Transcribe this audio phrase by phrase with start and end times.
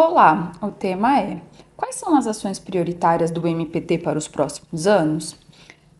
[0.00, 1.42] Olá, o tema é:
[1.76, 5.34] Quais são as ações prioritárias do MPT para os próximos anos?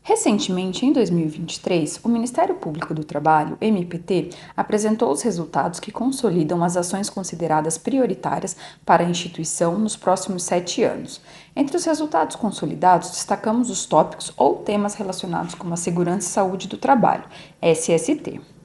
[0.05, 6.77] Recentemente, em 2023, o Ministério Público do Trabalho, MPT, apresentou os resultados que consolidam as
[6.77, 8.57] ações consideradas prioritárias
[8.87, 11.21] para a instituição nos próximos sete anos.
[11.57, 16.69] Entre os resultados consolidados, destacamos os tópicos ou temas relacionados com a segurança e saúde
[16.69, 17.25] do trabalho,
[17.61, 18.58] SST.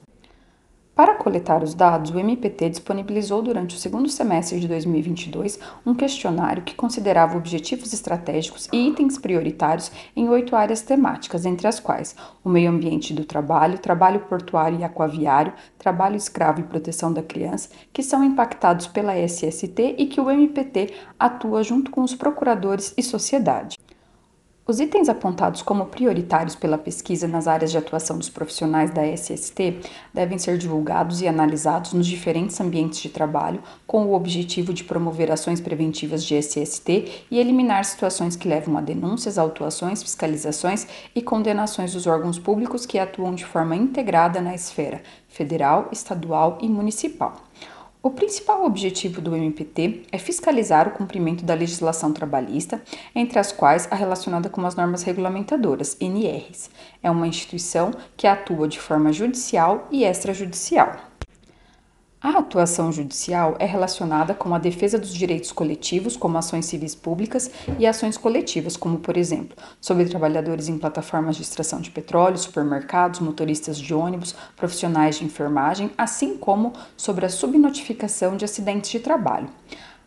[0.94, 6.62] Para coletar os dados, o MPT disponibilizou durante o segundo semestre de 2022 um questionário
[6.62, 12.48] que considerava objetivos estratégicos e itens prioritários em oito áreas temáticas, entre as quais o
[12.48, 18.02] meio ambiente do trabalho, trabalho portuário e aquaviário, trabalho escravo e proteção da criança, que
[18.02, 23.76] são impactados pela SST e que o MPT atua junto com os procuradores e sociedade.
[24.66, 29.78] Os itens apontados como prioritários pela pesquisa nas áreas de atuação dos profissionais da SST
[30.12, 35.30] devem ser divulgados e analisados nos diferentes ambientes de trabalho, com o objetivo de promover
[35.30, 41.92] ações preventivas de SST e eliminar situações que levam a denúncias, autuações, fiscalizações e condenações
[41.92, 47.34] dos órgãos públicos que atuam de forma integrada na esfera federal, estadual e municipal.
[48.04, 52.82] O principal objetivo do MPT é fiscalizar o cumprimento da legislação trabalhista,
[53.14, 56.68] entre as quais a relacionada com as normas regulamentadoras, NRs.
[57.02, 61.13] É uma instituição que atua de forma judicial e extrajudicial.
[62.24, 67.50] A atuação judicial é relacionada com a defesa dos direitos coletivos, como ações civis públicas,
[67.78, 73.20] e ações coletivas, como, por exemplo, sobre trabalhadores em plataformas de extração de petróleo, supermercados,
[73.20, 79.50] motoristas de ônibus, profissionais de enfermagem, assim como sobre a subnotificação de acidentes de trabalho.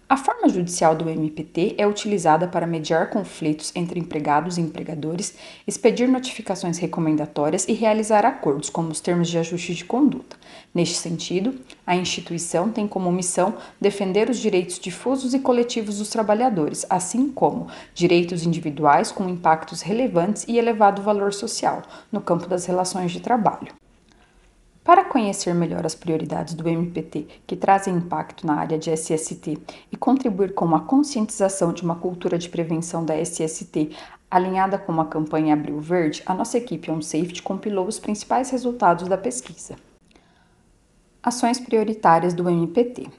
[0.09, 5.35] A forma judicial do MPT é utilizada para mediar conflitos entre empregados e empregadores,
[5.67, 10.37] expedir notificações recomendatórias e realizar acordos, como os termos de ajuste de conduta.
[10.73, 11.55] Neste sentido,
[11.85, 17.67] a instituição tem como missão defender os direitos difusos e coletivos dos trabalhadores, assim como
[17.93, 23.86] direitos individuais com impactos relevantes e elevado valor social no campo das relações de trabalho.
[24.87, 29.57] Para conhecer melhor as prioridades do MPT que trazem impacto na área de SST
[29.91, 33.91] e contribuir com a conscientização de uma cultura de prevenção da SST
[34.31, 39.17] alinhada com a campanha Abril Verde, a nossa equipe OnSafety compilou os principais resultados da
[39.17, 39.75] pesquisa.
[41.21, 43.09] Ações prioritárias do MPT.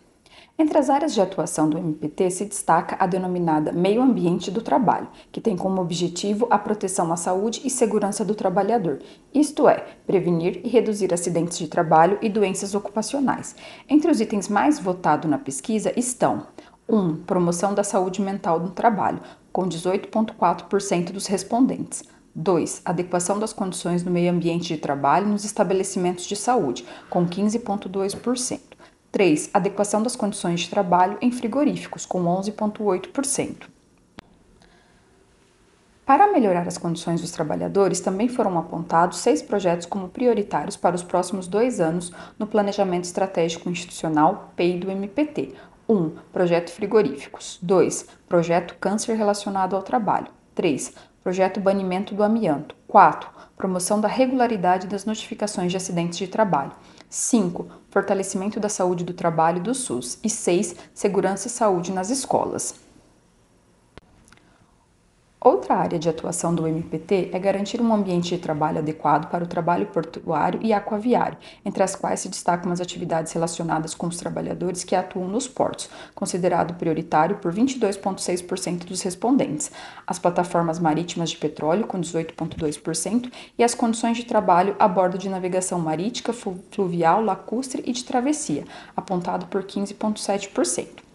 [0.60, 5.06] Entre as áreas de atuação do MPT se destaca a denominada Meio Ambiente do Trabalho,
[5.30, 8.98] que tem como objetivo a proteção à saúde e segurança do trabalhador,
[9.32, 13.54] isto é, prevenir e reduzir acidentes de trabalho e doenças ocupacionais.
[13.88, 16.48] Entre os itens mais votados na pesquisa estão
[16.88, 16.96] 1.
[16.96, 19.20] Um, promoção da saúde mental no trabalho,
[19.52, 22.02] com 18,4% dos respondentes.
[22.34, 22.82] 2.
[22.84, 28.67] Adequação das condições no meio ambiente de trabalho nos estabelecimentos de saúde, com 15,2%.
[29.18, 29.50] 3.
[29.52, 33.64] Adequação das condições de trabalho em frigoríficos, com 11,8%.
[36.06, 41.02] Para melhorar as condições dos trabalhadores, também foram apontados seis projetos como prioritários para os
[41.02, 45.52] próximos dois anos no Planejamento Estratégico Institucional PEI do MPT.
[45.88, 45.96] 1.
[45.96, 47.58] Um, projeto Frigoríficos.
[47.60, 48.06] 2.
[48.28, 50.28] Projeto Câncer relacionado ao trabalho.
[50.54, 50.94] 3.
[51.24, 52.76] Projeto Banimento do Amianto.
[52.86, 53.28] 4.
[53.56, 56.70] Promoção da regularidade das notificações de acidentes de trabalho.
[57.08, 57.66] 5.
[57.91, 60.19] Fortalecimento da saúde do trabalho do SUS.
[60.22, 60.76] E 6.
[60.92, 62.74] Segurança e saúde nas escolas.
[65.41, 69.47] Outra área de atuação do MPT é garantir um ambiente de trabalho adequado para o
[69.47, 74.82] trabalho portuário e aquaviário, entre as quais se destacam as atividades relacionadas com os trabalhadores
[74.82, 79.71] que atuam nos portos, considerado prioritário por 22,6% dos respondentes,
[80.04, 85.28] as plataformas marítimas de petróleo, com 18,2%, e as condições de trabalho a bordo de
[85.28, 86.34] navegação marítima,
[86.72, 88.65] fluvial, lacustre e de travessia,
[88.97, 91.07] apontado por 15,7%.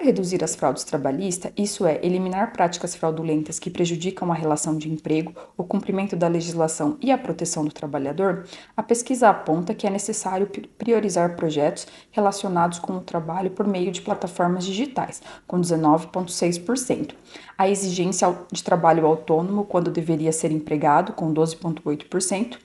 [0.00, 5.34] Reduzir as fraudes trabalhistas, isso é, eliminar práticas fraudulentas que prejudicam a relação de emprego,
[5.56, 10.48] o cumprimento da legislação e a proteção do trabalhador, a pesquisa aponta que é necessário
[10.78, 17.14] priorizar projetos relacionados com o trabalho por meio de plataformas digitais, com 19,6%,
[17.58, 22.56] a exigência de trabalho autônomo quando deveria ser empregado, com 12,8%,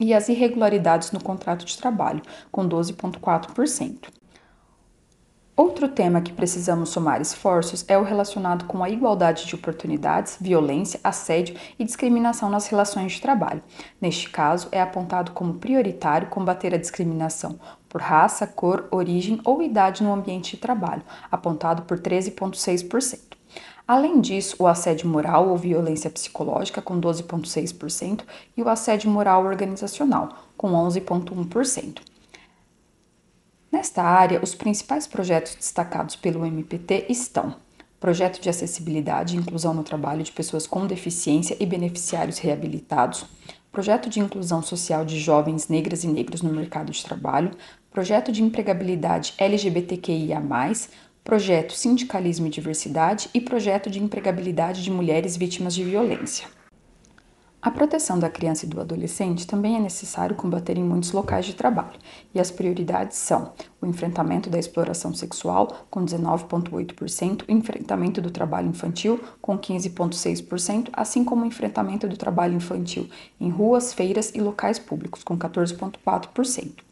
[0.00, 4.08] e as irregularidades no contrato de trabalho, com 12,4%.
[5.58, 11.00] Outro tema que precisamos somar esforços é o relacionado com a igualdade de oportunidades, violência,
[11.02, 13.60] assédio e discriminação nas relações de trabalho.
[14.00, 17.58] Neste caso, é apontado como prioritário combater a discriminação
[17.88, 23.18] por raça, cor, origem ou idade no ambiente de trabalho, apontado por 13,6%.
[23.84, 28.20] Além disso, o assédio moral ou violência psicológica, com 12,6%,
[28.56, 31.98] e o assédio moral organizacional, com 11,1%.
[33.70, 37.54] Nesta área, os principais projetos destacados pelo MPT estão:
[38.00, 43.26] Projeto de acessibilidade e inclusão no trabalho de pessoas com deficiência e beneficiários reabilitados,
[43.70, 47.50] Projeto de inclusão social de jovens negras e negros no mercado de trabalho,
[47.90, 50.42] Projeto de empregabilidade LGBTQIA+,
[51.22, 56.57] Projeto Sindicalismo e Diversidade e Projeto de empregabilidade de mulheres vítimas de violência.
[57.60, 61.54] A proteção da criança e do adolescente também é necessário combater em muitos locais de
[61.54, 61.98] trabalho,
[62.32, 63.52] e as prioridades são
[63.82, 71.24] o enfrentamento da exploração sexual, com 19,8%, o enfrentamento do trabalho infantil, com 15,6%, assim
[71.24, 73.08] como o enfrentamento do trabalho infantil
[73.40, 76.87] em ruas, feiras e locais públicos, com 14,4%.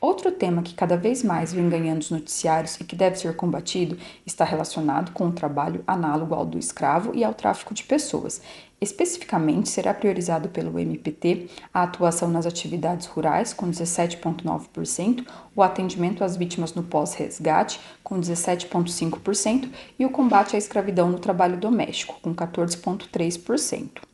[0.00, 3.98] Outro tema que cada vez mais vem ganhando os noticiários e que deve ser combatido
[4.24, 8.40] está relacionado com o trabalho análogo ao do escravo e ao tráfico de pessoas.
[8.80, 16.36] Especificamente, será priorizado pelo MPT a atuação nas atividades rurais, com 17,9%, o atendimento às
[16.36, 19.68] vítimas no pós-resgate, com 17,5%,
[19.98, 24.07] e o combate à escravidão no trabalho doméstico, com 14,3%.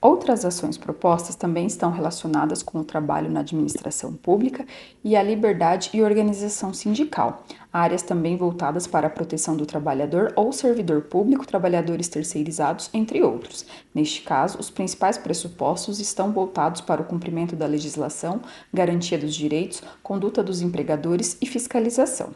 [0.00, 4.64] Outras ações propostas também estão relacionadas com o trabalho na administração pública
[5.02, 10.52] e a liberdade e organização sindical, áreas também voltadas para a proteção do trabalhador ou
[10.52, 13.66] servidor público, trabalhadores terceirizados, entre outros.
[13.92, 18.40] Neste caso, os principais pressupostos estão voltados para o cumprimento da legislação,
[18.72, 22.30] garantia dos direitos, conduta dos empregadores e fiscalização.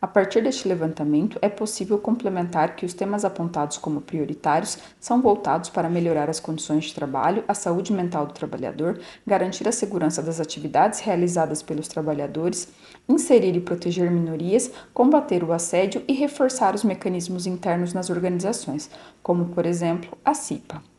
[0.00, 5.70] A partir deste levantamento, é possível complementar que os temas apontados como prioritários são voltados
[5.70, 10.38] para melhorar as condições de trabalho, a saúde mental do trabalhador, garantir a segurança das
[10.38, 12.68] atividades realizadas pelos trabalhadores,
[13.08, 18.90] inserir e proteger minorias, combater o assédio e reforçar os mecanismos internos nas organizações,
[19.22, 20.95] como, por exemplo, a CIPA.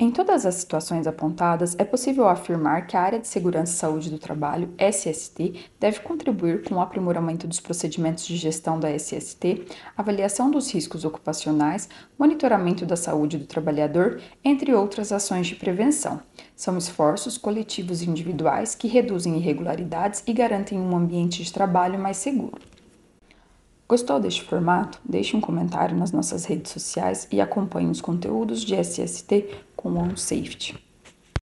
[0.00, 4.10] Em todas as situações apontadas, é possível afirmar que a área de segurança e saúde
[4.10, 9.66] do trabalho, SST, deve contribuir com o aprimoramento dos procedimentos de gestão da SST,
[9.96, 16.20] avaliação dos riscos ocupacionais, monitoramento da saúde do trabalhador, entre outras ações de prevenção.
[16.54, 22.18] São esforços coletivos e individuais que reduzem irregularidades e garantem um ambiente de trabalho mais
[22.18, 22.77] seguro.
[23.88, 25.00] Gostou deste formato?
[25.02, 30.87] Deixe um comentário nas nossas redes sociais e acompanhe os conteúdos de SST com OnSafety.